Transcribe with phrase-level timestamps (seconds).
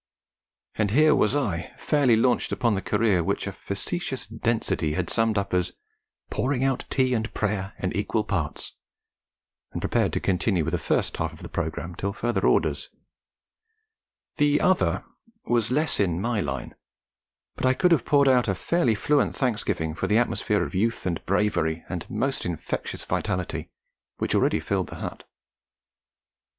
[0.79, 5.37] And here was I, fairly launched upon the career which a facetious density has summed
[5.37, 5.73] up as
[6.31, 8.71] 'pouring out tea and prayer in equal parts,'
[9.71, 12.89] and prepared to continue with the first half of the programme till further orders:
[14.37, 15.05] the other
[15.45, 16.73] was less in my line
[17.55, 21.05] but I could have poured out a fairly fluent thanksgiving for the atmosphere of youth
[21.05, 23.69] and bravery, and most infectious vitality,
[24.17, 25.25] which already filled the hut.